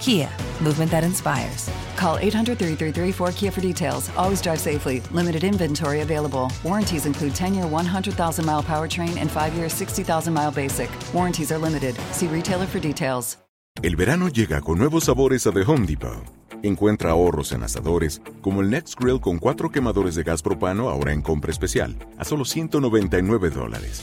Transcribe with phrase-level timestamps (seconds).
[0.00, 0.28] Kia,
[0.62, 1.70] movement that inspires.
[1.96, 4.10] Call 800 333 4KIA for details.
[4.16, 5.00] Always drive safely.
[5.12, 6.50] Limited inventory available.
[6.62, 10.90] Warranties include 10 year 100,000 mile powertrain and 5 year 60,000 mile basic.
[11.12, 11.96] Warranties are limited.
[12.12, 13.36] See retailer for details.
[13.82, 16.24] El verano llega con nuevos sabores a The Home Depot.
[16.62, 21.12] Encuentra ahorros en asadores, como el Next Grill con cuatro quemadores de gas propano ahora
[21.12, 24.02] en compra especial, a solo 199 dólares.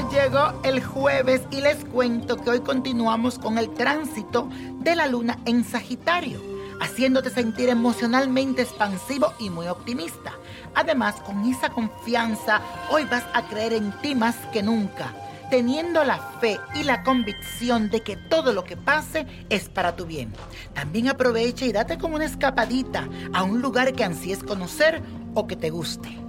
[0.00, 4.48] Llegó el jueves y les cuento que hoy continuamos con el tránsito
[4.80, 6.40] de la luna en Sagitario,
[6.80, 10.32] haciéndote sentir emocionalmente expansivo y muy optimista.
[10.74, 12.60] Además, con esa confianza,
[12.90, 15.14] hoy vas a creer en ti más que nunca,
[15.48, 20.06] teniendo la fe y la convicción de que todo lo que pase es para tu
[20.06, 20.32] bien.
[20.74, 25.02] También aprovecha y date como una escapadita a un lugar que ansíes conocer
[25.34, 26.23] o que te guste.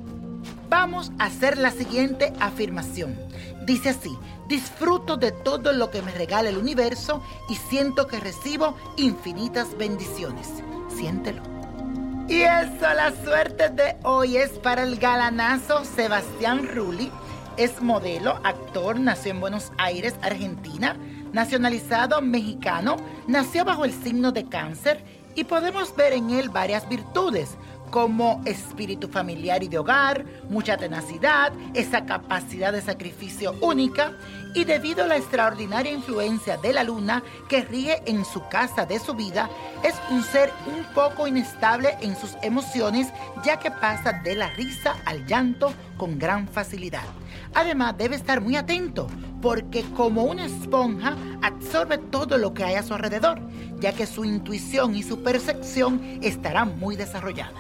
[0.78, 3.18] Vamos a hacer la siguiente afirmación.
[3.66, 4.13] Dice así,
[4.50, 10.50] disfruto de todo lo que me regala el universo y siento que recibo infinitas bendiciones.
[10.94, 11.41] Siéntelo.
[12.28, 17.09] Y eso, la suerte de hoy es para el galanazo Sebastián Rulli.
[17.56, 20.97] Es modelo, actor, nació en Buenos Aires, Argentina,
[21.31, 22.97] nacionalizado mexicano,
[23.28, 25.02] nació bajo el signo de cáncer
[25.36, 27.56] y podemos ver en él varias virtudes
[27.90, 34.13] como espíritu familiar y de hogar, mucha tenacidad, esa capacidad de sacrificio única
[34.53, 39.00] y debido a la extraordinaria influencia de la luna que rige en su casa de
[39.00, 39.50] su vida,
[39.84, 43.09] es un ser un poco inestable en sus emociones
[43.44, 47.03] ya que pasa de la risa al llanto con gran facilidad.
[47.53, 49.07] Además debe estar muy atento
[49.41, 53.39] porque como una esponja absorbe todo lo que hay a su alrededor,
[53.79, 57.53] ya que su intuición y su percepción estarán muy desarrolladas.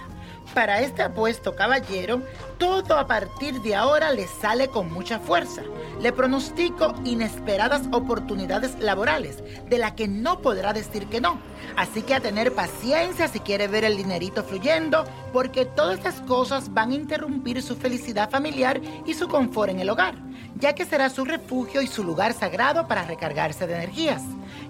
[0.53, 2.21] Para este apuesto caballero,
[2.57, 5.63] todo a partir de ahora le sale con mucha fuerza.
[5.99, 11.39] Le pronostico inesperadas oportunidades laborales, de las que no podrá decir que no.
[11.75, 16.73] Así que a tener paciencia si quiere ver el dinerito fluyendo, porque todas estas cosas
[16.73, 20.15] van a interrumpir su felicidad familiar y su confort en el hogar,
[20.57, 24.21] ya que será su refugio y su lugar sagrado para recargarse de energías.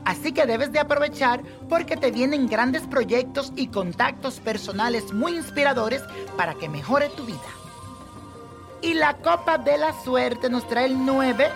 [0.04, 6.02] Así que debes de aprovechar porque te vienen grandes proyectos y contactos personales muy inspiradores
[6.38, 7.40] para que mejore tu vida.
[8.82, 11.50] Y la copa de la suerte nos trae el 9,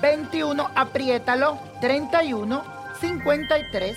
[0.00, 2.62] 21, apriétalo, 31,
[3.00, 3.96] 53,